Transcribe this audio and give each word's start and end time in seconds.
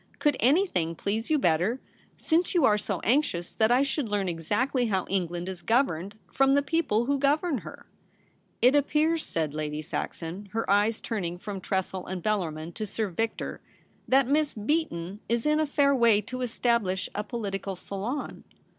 Could 0.17 0.35
any 0.39 0.65
thing 0.65 0.95
please 0.95 1.29
you 1.29 1.37
better, 1.37 1.79
since 2.17 2.55
you 2.55 2.65
are 2.65 2.79
so 2.79 3.01
anxious 3.01 3.51
that 3.51 3.69
I 3.71 3.83
should 3.83 4.09
learn 4.09 4.27
exactly 4.27 4.87
how 4.87 5.05
England 5.07 5.47
is 5.47 5.61
governed— 5.61 6.17
from 6.33 6.55
the 6.55 6.63
people 6.63 7.05
who 7.05 7.19
govern 7.19 7.59
her 7.59 7.85
?'* 8.37 8.61
It 8.63 8.75
appears/ 8.75 9.23
said 9.23 9.53
Lady 9.53 9.83
Saxon, 9.83 10.49
her 10.53 10.67
eyes 10.67 11.01
turning 11.01 11.37
from 11.37 11.61
Tressel 11.61 12.07
and 12.07 12.23
Bellarmin 12.23 12.73
to 12.73 12.87
Sir 12.87 13.09
Victor,' 13.09 13.61
that 14.07 14.25
Miss 14.27 14.55
Beaton 14.55 15.19
is 15.29 15.45
in 15.45 15.59
a 15.59 15.67
fair 15.67 15.93
way 15.93 16.19
to 16.21 16.41
establish 16.41 17.07
a 17.13 17.23
political 17.23 17.75
salon.' 17.75 18.43